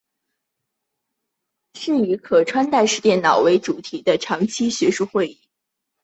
[1.75, 5.39] 是以可穿戴式电脑为主题的长期学术会议。